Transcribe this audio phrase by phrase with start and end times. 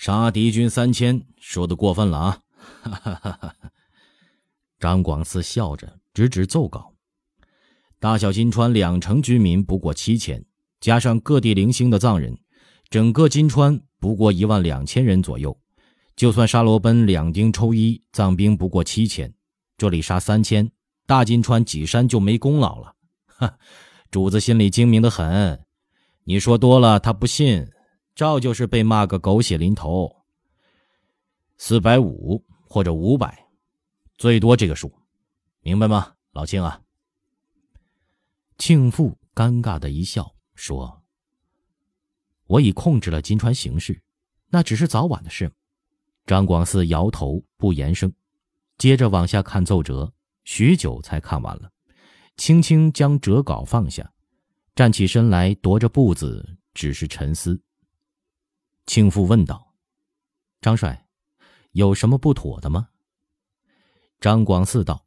[0.00, 2.40] 杀敌军三千，说的过分了啊！
[2.80, 3.54] 哈哈哈哈
[4.78, 6.94] 张广嗣笑着指指奏稿
[8.00, 10.42] ：“大小金川两城居民不过七千，
[10.80, 12.34] 加上各地零星的藏人，
[12.88, 15.54] 整个金川不过一万两千人左右。
[16.16, 19.30] 就算沙罗奔两丁抽一，藏兵不过七千，
[19.76, 20.72] 这里杀三千，
[21.06, 22.94] 大金川几山就没功劳了。
[23.26, 23.58] 哈，
[24.10, 25.62] 主子心里精明的很，
[26.24, 27.68] 你说多了他不信。”
[28.20, 30.14] 照就是被骂个狗血淋头。
[31.56, 33.48] 四百五或者五百，
[34.18, 34.92] 最多这个数，
[35.62, 36.82] 明白吗，老庆啊？
[38.58, 41.02] 庆父尴尬的一笑，说
[42.44, 44.02] ：“我已控制了金川形势，
[44.50, 45.50] 那只是早晚的事。”
[46.28, 48.12] 张广嗣摇头不言声，
[48.76, 50.12] 接着往下看奏折，
[50.44, 51.72] 许久才看完了，
[52.36, 54.12] 轻轻将折稿放下，
[54.74, 57.58] 站起身来，踱着步子，只是沉思。
[58.86, 59.74] 庆父问道
[60.60, 61.06] ：“张帅，
[61.72, 62.88] 有什么不妥的吗？”
[64.20, 65.06] 张广四道：“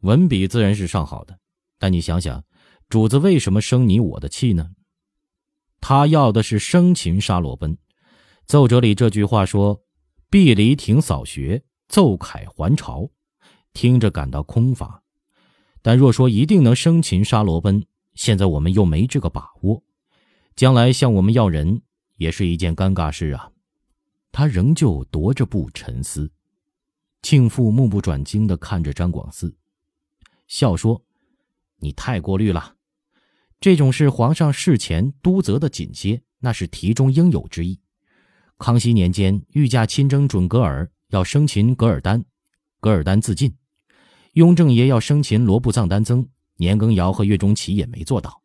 [0.00, 1.38] 文笔自然是上好的，
[1.78, 2.44] 但你想想，
[2.88, 4.70] 主子为什么生你我的气呢？
[5.80, 7.76] 他要的是生擒沙罗奔。
[8.46, 9.84] 奏折里这句话说
[10.30, 13.08] ：‘避离亭扫学，奏凯还朝’，
[13.72, 15.02] 听着感到空乏。
[15.82, 19.84] 但若说一定能生擒沙罗奔，现在我们又没这个把握。
[20.56, 21.82] 将来向我们要人。”
[22.16, 23.50] 也是一件尴尬事啊，
[24.32, 26.30] 他仍旧踱着步沉思。
[27.22, 29.52] 庆父目不转睛地看着张广嗣，
[30.46, 31.02] 笑说
[31.80, 32.76] ：“你太过虑了，
[33.58, 37.80] 这种事皇上事前督责的紧些，那是题中应有之意。
[38.58, 42.24] 康熙年间，御驾亲征准噶尔，要生擒噶尔丹，
[42.80, 43.50] 噶尔丹自尽；
[44.34, 48.42] 雍正爷要生擒罗布藏丹增，年羹尧和岳钟琪也没做到。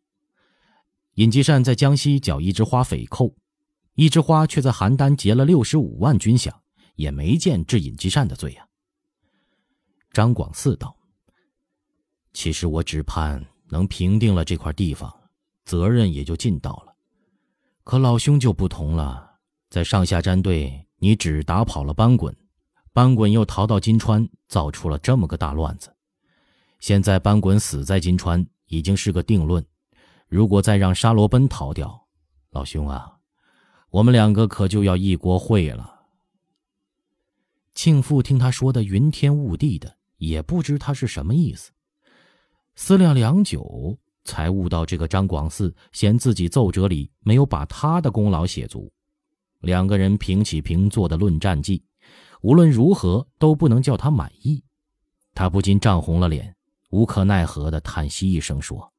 [1.16, 3.36] 尹继善在江西剿一枝花匪寇。”
[4.02, 6.52] 一枝花却在邯郸劫了六十五万军饷，
[6.96, 8.68] 也没见治尹继善的罪呀。
[10.12, 10.98] 张广嗣道
[12.34, 15.16] ：“其实我只盼能平定了这块地方，
[15.66, 16.96] 责任也就尽到了。
[17.84, 19.36] 可老兄就不同了，
[19.70, 22.36] 在上下战队，你只打跑了班滚，
[22.94, 25.96] 班滚又逃到金川，造出了这么个大乱子。
[26.80, 29.64] 现在班滚死在金川，已经是个定论。
[30.28, 32.08] 如果再让沙罗奔逃掉，
[32.50, 33.18] 老兄啊！”
[33.92, 36.00] 我们两个可就要一锅烩了。
[37.74, 41.72] 庆父听他说的云天雾地的，也不知他是什么意思。
[42.76, 48.90] 思量良久，才悟到这个张广嗣嫌自己奏折里没有把他的功劳写足。
[49.60, 51.84] 两个人平起平坐的论战绩，
[52.42, 54.64] 无论如何都不能叫他满意。
[55.34, 56.56] 他不禁涨红了脸，
[56.92, 58.94] 无可奈何的叹息一声说：“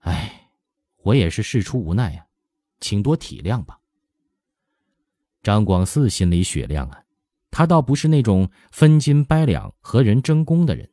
[0.00, 0.50] 哎，
[1.02, 2.26] 我也是事出无奈啊。”
[2.84, 3.78] 请多体谅吧。
[5.42, 7.02] 张广四心里雪亮啊，
[7.50, 10.90] 他倒不是那种分斤掰两和人争功的人，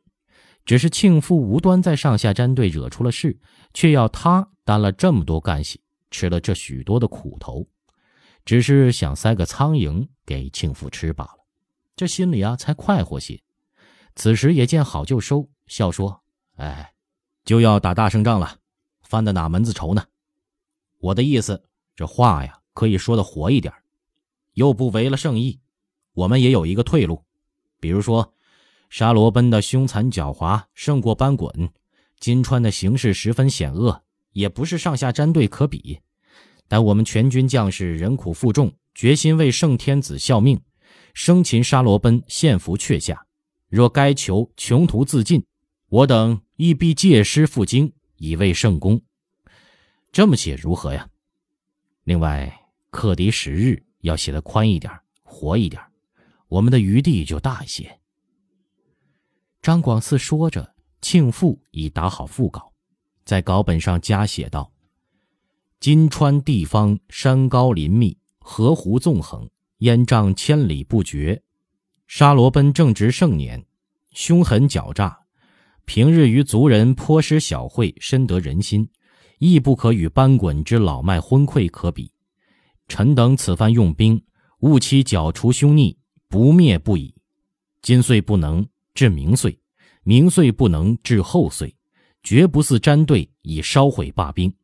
[0.64, 3.38] 只是庆父无端在上下战队惹出了事，
[3.74, 7.68] 却要他担了这么多干系，吃了这许多的苦头，
[8.46, 11.44] 只是想塞个苍蝇给庆父吃罢了，
[11.94, 13.38] 这心里啊才快活些。
[14.14, 16.22] 此时也见好就收，笑说
[16.56, 16.94] ：“哎，
[17.44, 18.60] 就要打大胜仗了，
[19.02, 20.06] 犯的哪门子仇呢？
[20.98, 21.64] 我的意思。”
[21.94, 23.72] 这话呀，可以说的活一点，
[24.54, 25.60] 又不违了圣意。
[26.14, 27.22] 我们也有一个退路，
[27.80, 28.34] 比如说，
[28.90, 31.70] 沙罗奔的凶残狡猾胜过班滚，
[32.20, 35.98] 金川的形势十分险恶，也不是上下战队可比。
[36.68, 40.60] 但我们全军将士忍苦负重，决心为圣天子效命，
[41.14, 43.26] 生擒沙罗奔，献俘阙下。
[43.68, 45.44] 若该囚穷途自尽，
[45.88, 49.00] 我等亦必借尸赴京，以为圣功。
[50.10, 51.08] 这么写如何呀？
[52.04, 52.52] 另外，
[52.90, 54.92] 克敌十日要写的宽一点，
[55.22, 55.80] 活一点，
[56.48, 58.00] 我们的余地就大一些。
[59.60, 62.72] 张广嗣说着，庆父已打好副稿，
[63.24, 64.72] 在稿本上加写道
[65.78, 69.48] ：“金川地方山高林密，河湖纵横，
[69.78, 71.40] 烟瘴千里不绝。
[72.08, 73.64] 沙罗奔正值盛年，
[74.10, 75.20] 凶狠狡诈，
[75.84, 78.90] 平日与族人颇施小惠，深得人心。”
[79.44, 82.12] 亦不可与班滚之老迈昏聩可比。
[82.86, 84.24] 臣等此番用兵，
[84.60, 85.98] 务期剿除凶逆，
[86.28, 87.12] 不灭不已。
[87.80, 89.58] 今岁不能至明岁，
[90.04, 91.74] 明岁不能至后岁，
[92.22, 94.54] 绝不似詹队以烧毁罢兵。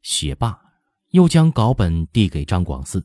[0.00, 0.56] 写罢，
[1.10, 3.02] 又将稿本递给张广嗣。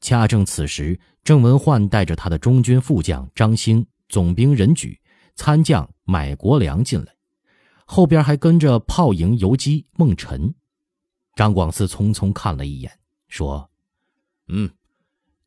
[0.00, 4.96] 恰正此时，郑文焕带着他的中军副将张兴、总兵任举、
[5.34, 7.15] 参将买国良进来。
[7.86, 10.52] 后边还跟着炮营游击孟晨，
[11.34, 12.98] 张广嗣匆匆看了一眼，
[13.28, 13.70] 说
[14.48, 14.68] ：“嗯，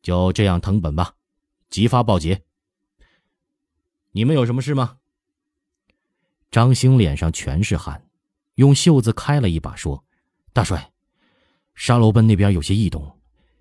[0.02, 1.14] 就这样藤本吧，
[1.68, 2.42] 即发报捷。
[4.12, 4.96] 你们有什么事吗？
[6.50, 8.02] 张兴脸上全是汗，
[8.54, 10.02] 用袖子开了一把，说
[10.52, 10.90] ：“大帅，
[11.74, 13.20] 沙罗奔那边有些异动。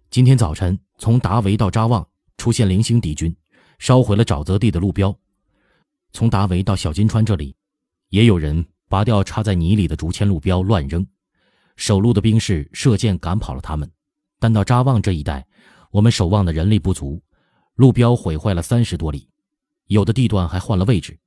[0.09, 3.35] 今天早晨从达维到扎旺出现零星敌军，
[3.77, 5.15] 烧毁了沼泽地的路标。
[6.13, 7.55] 从达维到小金川这里，
[8.09, 11.05] 也有人拔掉插在泥里的竹签路标乱扔。
[11.75, 13.89] 守路的兵士射箭赶跑了他们，
[14.37, 15.47] 但到扎旺这一带，
[15.91, 17.21] 我们守望的人力不足，
[17.75, 19.29] 路标毁坏了三十多里，
[19.85, 21.19] 有的地段还换了位置。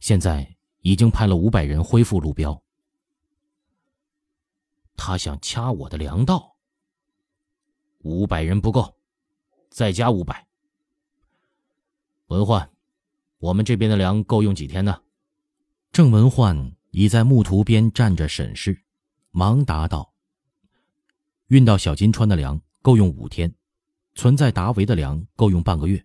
[0.00, 0.50] 现在。”
[0.86, 2.62] 已经派了五百人恢复路标。
[4.96, 6.54] 他想掐我的粮道。
[8.04, 8.96] 五百人不够，
[9.68, 10.46] 再加五百。
[12.28, 12.70] 文焕，
[13.38, 14.96] 我们这边的粮够用几天呢？
[15.92, 18.84] 郑文焕已在木图边站着审视，
[19.30, 20.12] 忙答道
[21.48, 23.54] ：“运到小金川的粮够用五天，
[24.14, 26.04] 存在达维的粮够用半个月。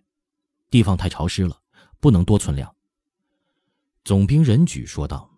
[0.70, 1.60] 地方太潮湿了，
[2.00, 2.74] 不能多存粮。”
[4.04, 5.30] 总兵任举说道：“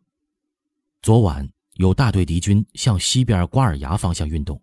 [1.03, 4.63] 昨晚有大队敌军向西边瓜尔牙方向运动，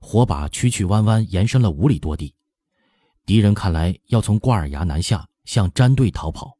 [0.00, 2.34] 火把曲曲弯弯延伸了五里多地。
[3.26, 6.57] 敌人看来要从瓜尔牙南下，向詹队逃跑。”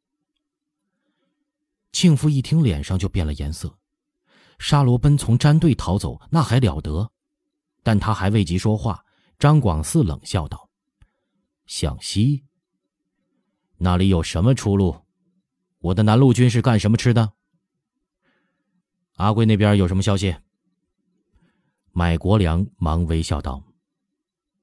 [1.91, 3.77] 庆父一听，脸上就变了颜色。
[4.59, 7.11] 沙罗奔从战队逃走，那还了得？
[7.81, 9.03] 但他还未及说话，
[9.37, 10.69] 张广四冷笑道
[11.65, 12.43] ：“向西？
[13.77, 14.95] 那里有什么出路？”
[15.79, 17.31] 我的南路军是干什么吃的？
[19.15, 20.35] 阿贵那边有什么消息？
[21.91, 23.63] 买国良忙微笑道：“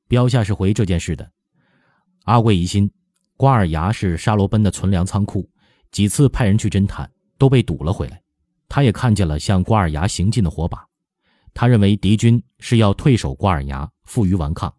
[0.08, 1.32] 标下是回这件事的。
[2.25, 2.90] 阿贵疑心
[3.37, 5.50] 瓜尔牙是沙罗奔的存粮仓库，
[5.90, 8.22] 几次派人去侦探，都被堵了回来。
[8.68, 10.86] 他也看见了向瓜尔牙行进的火把，
[11.54, 14.74] 他认为敌军是要退守瓜尔牙，负隅顽抗，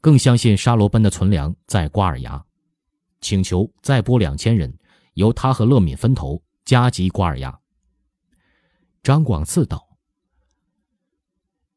[0.00, 2.44] 更相信沙罗奔的存粮在瓜尔牙，
[3.20, 4.72] 请求再拨两千人。”
[5.14, 7.58] 由他和乐敏分头夹击瓜尔牙。
[9.02, 9.98] 张广赐道：“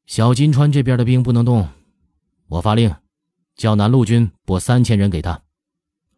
[0.06, 1.68] 小金川这边的兵不能动，
[2.50, 2.95] 我发令，
[3.56, 5.42] 叫南路军拨三千人给他。”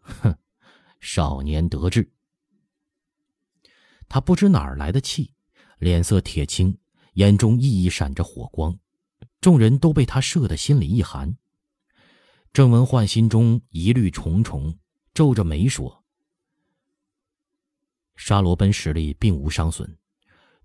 [0.03, 0.36] 哼，
[1.00, 2.12] 少年得志。
[4.13, 5.33] 他不知哪儿来的气，
[5.80, 6.77] 脸色铁青，
[7.13, 8.77] 眼中熠熠闪着火光，
[9.42, 11.36] 众人都被他射得心里一寒。
[12.54, 14.77] 郑文焕心中疑虑重重，
[15.15, 16.04] 皱着眉说。
[18.15, 19.98] 沙罗奔实力并无伤损，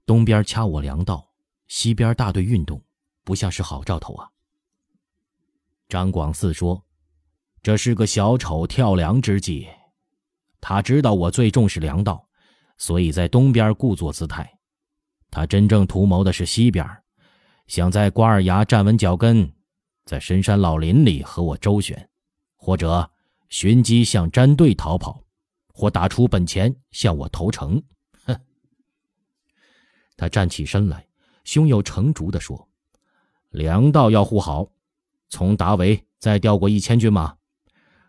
[0.05, 1.33] 东边掐我粮道，
[1.69, 2.85] 西边大队运动，
[3.25, 4.29] 不像是好兆头啊。
[5.89, 6.85] 张广四说
[7.65, 9.67] ：“这是个小丑跳梁之计，
[10.61, 12.28] 他知道我最重视粮道，
[12.79, 14.59] 所以在东边故作姿态。
[15.31, 16.87] 他真正图谋的是西边，
[17.67, 19.53] 想在瓜尔牙站稳脚跟，
[20.07, 22.09] 在深山老林里和我周旋，
[22.57, 23.11] 或者
[23.51, 25.23] 寻机向战队逃跑。”
[25.81, 27.81] 或打出本钱向我投诚，
[28.25, 28.37] 哼！
[30.17, 31.07] 他站起身来，
[31.45, 32.69] 胸有成竹地说
[33.51, 34.69] ：“粮道要护好，
[35.29, 37.33] 从达维再调过一千军马，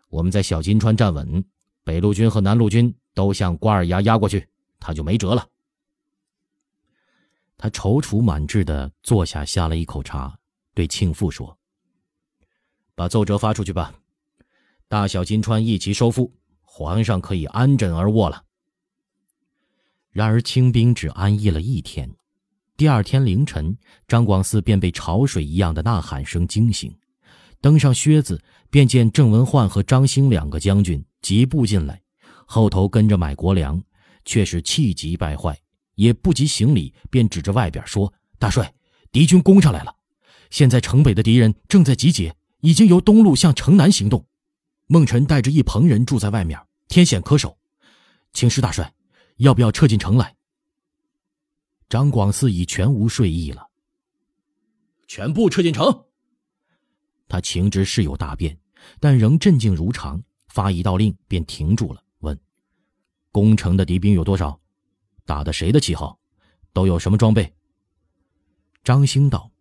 [0.10, 1.46] 我们在小金川站稳，
[1.84, 5.48] 北路军和南路军都向瓜尔牙压过去，他就没辙了。”
[7.58, 10.38] 他踌躇满志的坐下，下了一口茶，
[10.74, 11.58] 对庆父说
[12.96, 13.94] ：“把奏折发出去吧，
[14.88, 16.34] 大小金川一齐收复。”
[16.72, 18.42] 皇上可以安枕而卧了。
[20.12, 22.10] 然而清兵只安逸了一天，
[22.78, 23.76] 第二天凌晨，
[24.08, 26.96] 张广嗣便被潮水一样的呐喊声惊醒，
[27.60, 32.02] 登上靴子，便见郑文焕和张兴两个将军疾步进来，
[32.46, 33.82] 后头跟着买国粮，
[34.26, 35.60] 却是气急败坏，
[35.96, 38.74] 也不及行礼，便指着外边说：“大帅，
[39.12, 39.96] 敌军攻上来了！
[40.50, 44.26] 现在城北的敌人正在集结，已经由东路向城南行动。
[44.88, 46.60] 孟辰带着一棚人住在外面。”
[46.90, 47.56] 天险可守，
[48.34, 48.92] 请示大帅，
[49.38, 50.36] 要不要撤进城来？
[51.88, 53.68] 张广嗣已全无睡意了。
[55.08, 56.06] 全部撤进城。
[57.28, 58.58] 他情知事有大变，
[59.00, 62.04] 但仍镇静如常，发一道令便停住了，问
[63.32, 64.60] ：“攻城的敌兵有多少？
[65.26, 66.20] 打的谁的旗号？
[66.74, 67.54] 都有什么装备？”
[68.84, 69.52] 张兴道：“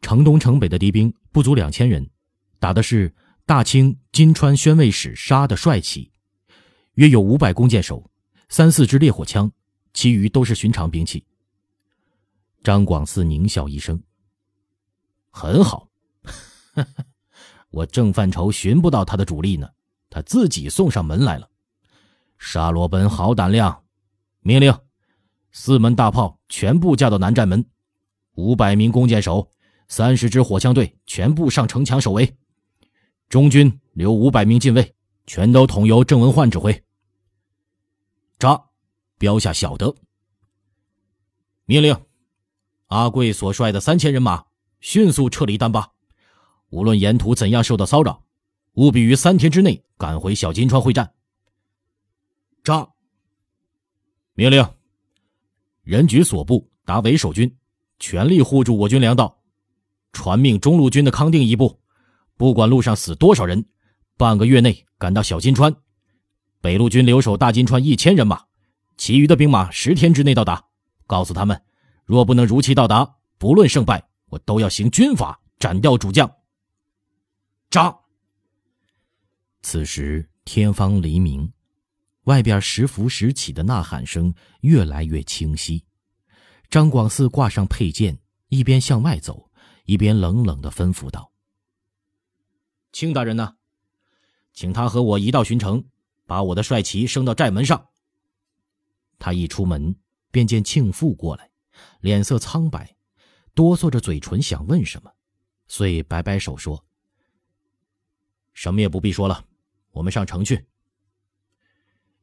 [0.00, 2.08] 城东城北的敌兵不足两千人，
[2.58, 6.12] 打的是。”大清金川宣慰使杀的帅旗，
[6.94, 8.08] 约有五百弓箭手，
[8.48, 9.50] 三四支烈火枪，
[9.92, 11.26] 其余都是寻常兵器。
[12.62, 14.00] 张广嗣狞笑一声
[15.28, 15.88] ：“很好，
[17.70, 19.68] 我正犯愁寻不到他的主力呢，
[20.08, 21.50] 他自己送上门来了。
[22.44, 23.84] 沙罗奔好胆量，
[24.40, 24.76] 命令。
[25.52, 27.64] 四门大炮全部架到南站门，
[28.34, 29.48] 五百名弓箭手，
[29.86, 32.36] 三十支火枪队全部上城墙守卫，
[33.28, 34.92] 中军留五百名禁卫，
[35.24, 36.82] 全都统由郑文焕指挥。
[38.40, 38.60] 扎，
[39.18, 39.94] 标下晓得。
[41.64, 41.96] 命令，
[42.88, 44.44] 阿贵所率的三千人马。
[44.80, 45.92] 迅速撤离丹巴，
[46.70, 48.24] 无论沿途怎样受到骚扰，
[48.72, 51.14] 务必于三天之内赶回小金川会战。
[52.62, 52.88] 扎。
[54.34, 54.64] 命令，
[55.82, 57.56] 人局所部达为守军，
[57.98, 59.42] 全力护住我军粮道。
[60.12, 61.80] 传命中路军的康定一部，
[62.36, 63.64] 不管路上死多少人，
[64.16, 65.74] 半个月内赶到小金川。
[66.60, 68.44] 北路军留守大金川一千人马，
[68.96, 70.64] 其余的兵马十天之内到达。
[71.06, 71.60] 告诉他们，
[72.04, 76.30] 若不能如期到达，不论胜败，我都要行军法，斩掉主将。
[77.70, 77.94] 扎。
[79.62, 81.52] 此时天方黎明。
[82.24, 85.84] 外边时伏时起的呐喊声越来越清晰，
[86.70, 89.50] 张广四挂上佩剑，一边向外走，
[89.86, 91.32] 一边冷冷的吩咐道
[92.92, 93.56] ：“庆大人呢？
[94.52, 95.84] 请他和我一道巡城，
[96.24, 97.88] 把我的帅旗升到寨门上。”
[99.18, 99.96] 他一出门，
[100.30, 101.50] 便见庆父过来，
[102.00, 102.94] 脸色苍白，
[103.54, 105.12] 哆嗦着嘴唇想问什么，
[105.66, 106.84] 遂摆摆手说
[108.54, 109.44] ：“什么也不必说了，
[109.90, 110.64] 我们上城去。”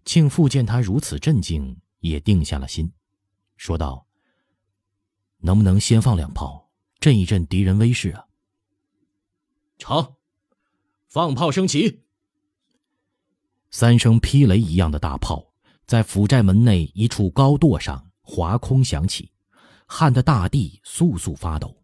[0.10, 2.92] 庆父见他如此镇静，也定下了心，
[3.58, 4.08] 说道
[5.38, 8.26] ：“能不能先放两炮，震一震敌人威势啊？”
[9.78, 10.16] 成，
[11.08, 12.02] 放炮升旗。
[13.70, 15.54] 三声霹雷一样的大炮
[15.86, 19.32] 在府寨门内一处高垛上划空响起，
[19.86, 21.84] 撼得大地簌簌发抖。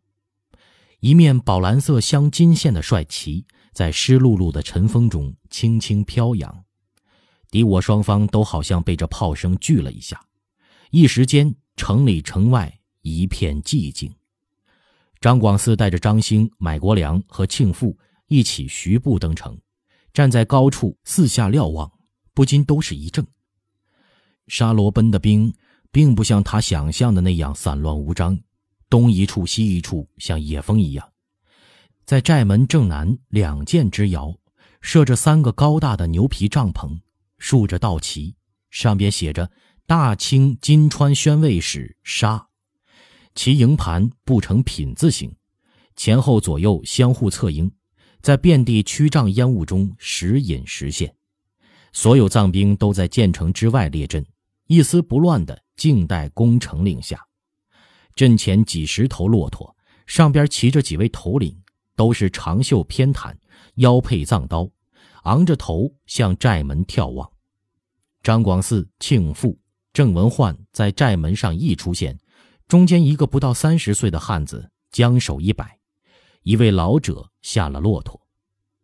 [1.00, 6.65] 一面宝蓝色镶金线的帅旗在湿漉漉的晨风中轻轻飘扬。
[7.50, 10.20] 敌我双方都好像被这炮声聚了一下，
[10.92, 14.14] 一时间城里城外一片寂静。
[15.22, 17.98] 张广嗣带着张兴、买国良和庆父
[18.28, 19.58] 一起徐步登城，
[20.14, 21.92] 站在高处四下瞭望，
[22.34, 23.26] 不禁都是一怔。
[24.48, 25.52] 沙罗奔的兵
[25.92, 28.38] 并不像他想象的那样散乱无章，
[28.90, 31.10] 东一处西一处，像野蜂一样。
[32.06, 34.36] 在寨门正南两箭之遥，
[34.82, 37.00] 设着三个高大的牛皮帐篷。
[37.38, 38.36] 竖着道旗，
[38.70, 39.52] 上边写着
[39.86, 42.48] “大清金川宣慰使沙”，
[43.36, 45.36] 其营盘布成品字形，
[45.96, 47.72] 前后左右相互侧应，
[48.22, 51.14] 在遍地曲障烟雾中时隐时现。
[51.92, 54.26] 所有藏兵都在建城之外列阵，
[54.68, 57.26] 一丝不乱的静待攻城令下。
[58.16, 59.76] 阵前几十头骆驼，
[60.08, 61.58] 上边骑着几位头领，
[61.96, 63.36] 都是长袖偏袒，
[63.76, 64.70] 腰佩藏刀。
[65.26, 67.30] 昂着头向寨门眺望，
[68.22, 69.60] 张广嗣、庆父、
[69.92, 72.20] 郑文焕在寨门上一出现，
[72.68, 75.80] 中间一个不到三十岁的汉子将手一摆，
[76.44, 78.22] 一位老者下了骆驼，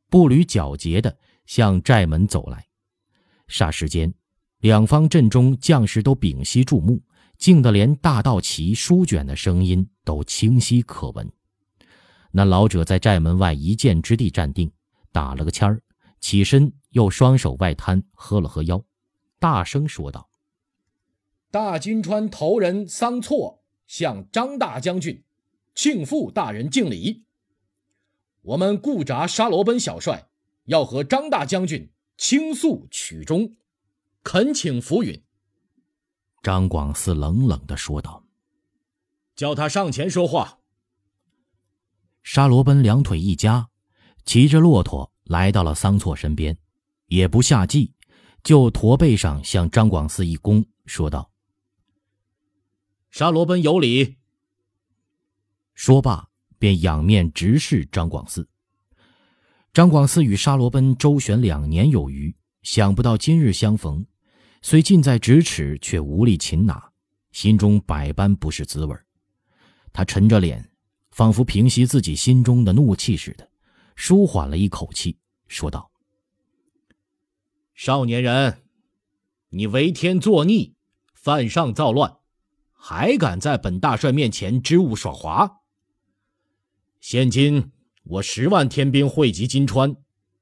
[0.09, 2.65] 步履皎洁地向寨门走来。
[3.47, 4.11] 霎时间，
[4.61, 6.99] 两方阵中将士都屏息注目，
[7.37, 11.31] 静得连大道旗书卷的声音都清晰可闻。
[12.31, 14.71] 那老者在寨门外一箭之地站定，
[15.11, 15.79] 打了个签儿。
[16.21, 18.85] 起身，又双手外摊，喝了喝腰，
[19.39, 20.29] 大声说道
[21.49, 25.23] ：“大金川头人桑措向张大将军、
[25.73, 27.25] 庆父大人敬礼。
[28.43, 30.29] 我们固扎沙罗奔小帅
[30.65, 33.57] 要和张大将军倾诉曲中，
[34.21, 35.23] 恳请浮允。”
[36.43, 38.23] 张广嗣冷冷的说道
[39.35, 40.59] ：“叫他上前说话。”
[42.21, 43.69] 沙罗奔两腿一夹，
[44.23, 45.11] 骑着骆驼。
[45.31, 46.57] 来到了桑措身边，
[47.05, 47.93] 也不下计，
[48.43, 51.31] 就驼背上向张广嗣一躬，说道
[53.11, 54.17] ：“沙罗奔有礼。”
[55.73, 56.27] 说罢，
[56.59, 58.45] 便仰面直视张广嗣。
[59.71, 64.05] 张广嗣与沙罗奔周旋两年有余，想不到今日相逢，
[64.61, 66.91] 虽近在咫尺，却无力擒拿，
[67.31, 68.93] 心中百般不是滋味
[69.93, 70.69] 他沉着脸，
[71.11, 73.49] 仿佛平息自己心中的怒气似的，
[73.95, 75.17] 舒缓了一口气。
[75.51, 75.91] 说道
[77.75, 78.63] ：“少年人，
[79.49, 80.75] 你为天作逆，
[81.13, 82.19] 犯上造乱，
[82.71, 85.59] 还敢在本大帅面前支吾耍滑？
[87.01, 89.97] 现今我十万天兵汇集金川，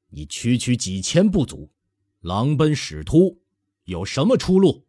[0.09, 1.71] 你区区几千部族，
[2.19, 3.41] 狼奔使突，
[3.85, 4.85] 有什么出路？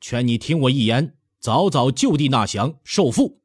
[0.00, 3.38] 劝你听我一言，早早就地纳降受缚。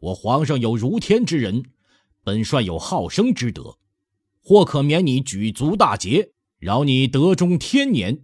[0.00, 1.64] 我皇上有如天之人，
[2.22, 3.78] 本帅有好生之德。”
[4.48, 8.22] 或可免你举足大劫，饶你德中天年；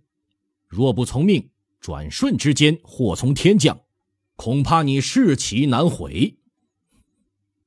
[0.68, 1.50] 若不从命，
[1.80, 3.80] 转瞬之间祸从天降，
[4.36, 6.38] 恐怕你士气难悔。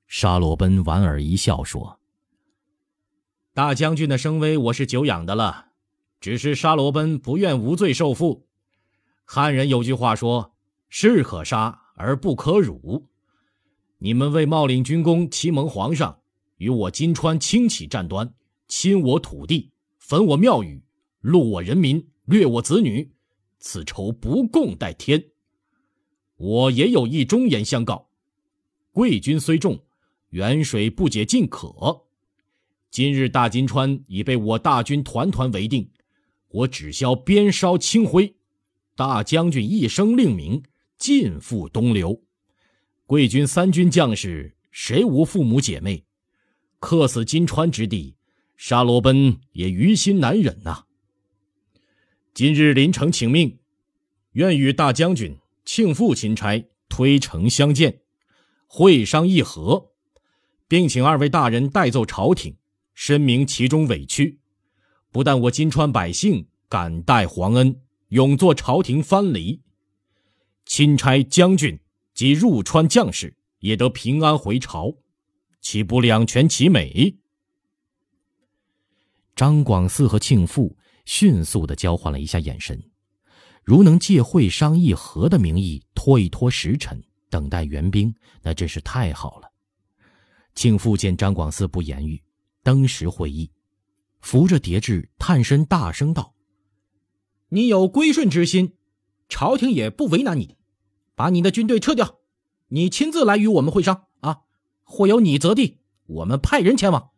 [0.07, 2.00] 沙罗奔莞尔一笑说
[3.53, 5.71] ：“大将军的声威我是久仰的了，
[6.21, 8.43] 只是沙罗奔不愿无罪受缚。
[9.25, 10.55] 汉人有句话说
[10.88, 13.09] ：‘士可杀而不可辱。’
[14.00, 16.21] 你们为冒领军功，欺蒙皇上，
[16.55, 18.33] 与我金川轻起战端，
[18.67, 20.84] 侵我土地，焚我庙宇，
[21.22, 23.12] 戮我人民，掠我子女，
[23.60, 25.31] 此仇不共戴天。
[26.38, 28.10] 我也有意忠言相告：
[28.91, 29.84] 贵军虽重。”
[30.31, 32.07] 远水不解近渴，
[32.91, 35.89] 今日大金川已被我大军团团围定，
[36.50, 38.36] 我只消鞭梢清辉，
[38.98, 40.62] 大将军一声令名，
[40.98, 42.22] 尽赴东流。
[43.05, 46.03] 贵军三军将士，谁无父母姐妹？
[46.79, 48.17] 客死金川之地，
[48.57, 50.85] 沙罗奔也于心难忍呐。
[52.33, 53.59] 今日临城请命，
[54.33, 58.01] 愿与大将军庆父钦差推诚相见，
[58.67, 59.91] 会商议和。
[60.67, 62.57] 并请二位大人代奏朝廷，
[62.95, 64.39] 申明其中委屈。
[65.12, 69.62] 不但我金川百姓感戴皇恩，永作朝廷藩篱，
[70.65, 71.79] 钦差将军
[72.15, 74.97] 及入川将士也得平安回朝，
[75.62, 77.17] 岂不两全其美？
[79.36, 82.82] 张广嗣和庆父迅速的交换了一下眼神，
[83.63, 89.51] 如能借会商议和的名义拖一拖时辰，等待援兵，那真是太好了。
[90.54, 92.24] 庆父见张广嗣不言语，
[92.63, 93.51] 登时会意，
[94.22, 96.34] 扶着叠志，探身大声道
[97.50, 98.77] ：“你有归顺之心，
[99.27, 100.56] 朝廷也不为难你，
[101.13, 102.20] 把你的军队撤掉，
[102.70, 104.44] 你亲自来与我们会商啊！
[104.84, 107.12] 或有你择地，我们派人前往。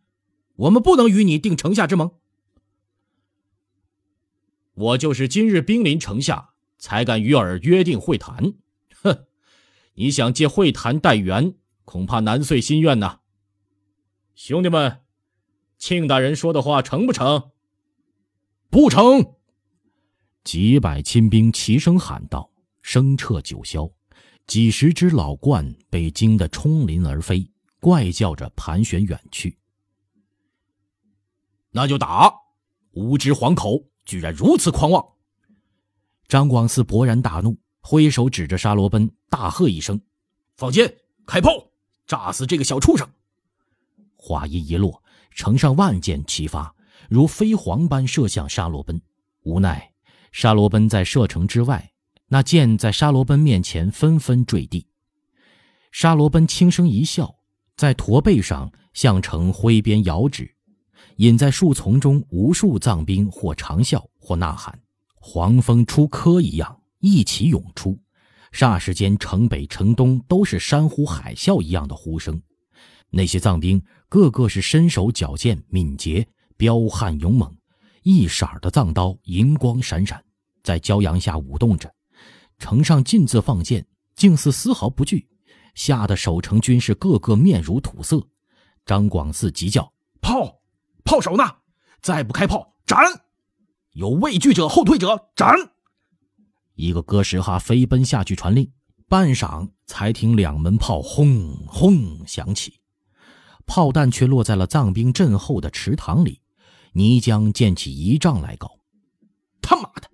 [0.57, 2.11] 我们不能与你定城下之盟。
[4.73, 8.53] 我就是今日兵临城下，才敢与尔约定会谈。
[9.01, 9.25] 哼，
[9.93, 13.21] 你想借会谈待援，恐怕难遂心愿呐！”
[14.35, 15.01] 兄弟们，
[15.77, 17.51] 庆大人说的话成不成？
[18.69, 19.35] 不成！
[20.43, 23.91] 几百亲兵齐声喊道，声彻九霄。
[24.45, 29.57] 几十只老鹳被惊得冲林而飞，怪叫着盘旋远去。
[31.77, 32.33] 那就打！
[32.93, 35.07] 无知黄口，居然如此狂妄！
[36.27, 40.01] 张广嗣勃然大怒，挥手指着沙罗奔，大喝一声
[40.57, 40.91] ：“放箭，
[41.27, 41.51] 开炮，
[42.07, 43.07] 炸死这个小畜生！”
[44.17, 45.03] 话音一落，
[45.35, 46.73] 城上万箭齐发，
[47.11, 48.99] 如飞蝗般射向沙罗奔。
[49.43, 49.93] 无奈，
[50.31, 51.91] 沙罗奔在射程之外，
[52.25, 54.87] 那箭在沙罗奔面前纷纷坠地。
[55.91, 57.35] 沙罗奔轻声一笑，
[57.75, 60.56] 在驼背上向城挥鞭遥指，
[61.17, 64.79] 引在树丛中无数藏兵或长啸或呐喊，
[65.15, 67.97] 黄蜂出窠一样一起涌出。
[68.51, 72.41] 霎时间，城北城东都是山呼海啸一样的呼声。
[73.09, 77.53] 那些藏兵个个是身手矫健、敏捷、彪悍勇猛，
[78.03, 80.23] 一色的藏刀银光闪闪，
[80.63, 81.93] 在骄阳下舞动着。
[82.57, 85.27] 城上尽自放箭，竟似丝毫不惧，
[85.75, 88.25] 吓得守城军士个个面如土色。
[88.85, 90.56] 张广嗣急叫：“炮，
[91.07, 91.43] 炮手呢？
[92.01, 92.99] 再不开炮，斩！
[93.93, 95.55] 有畏惧者、后退者，斩！”
[96.75, 98.69] 一个哥什哈飞奔下去传令，
[99.07, 102.81] 半晌才听两门炮轰轰响起。
[103.65, 106.41] 炮弹却落在了藏兵阵后的池塘里，
[106.91, 108.69] 泥浆溅起一丈来高。
[109.61, 110.09] 他妈的！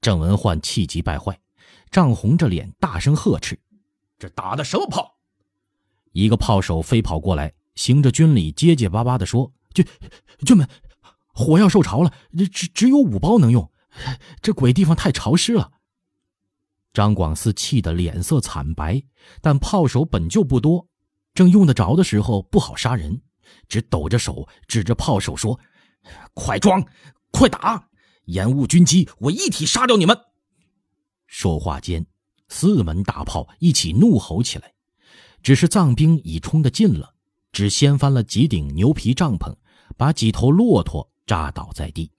[0.00, 1.38] 郑文焕气急败坏，
[1.90, 3.58] 涨红着脸，大声呵斥
[4.18, 5.16] ：“这打的什么炮？”
[6.12, 9.86] 一个炮手飞跑过来，行着军礼，结结巴巴地说：“军
[10.46, 10.66] 军们，
[11.34, 12.12] 火药受潮了，
[12.52, 13.70] 只只有五包能用，
[14.40, 15.72] 这鬼地方太潮湿了。”
[16.94, 19.02] 张广四气得脸色惨白，
[19.42, 20.86] 但炮手本就不多。
[21.34, 23.20] 正用得着的时候，不好杀人，
[23.68, 25.58] 只抖着手指着炮手说
[26.32, 26.86] ：“快装，
[27.32, 27.88] 快打，
[28.26, 30.16] 延误军机，我一体杀掉你们！”
[31.26, 32.06] 说话间，
[32.46, 34.72] 四门大炮一起怒吼起来。
[35.42, 37.14] 只是藏兵已冲得近了，
[37.50, 39.56] 只掀翻了几顶牛皮帐篷，
[39.96, 42.13] 把几头骆驼扎倒在地。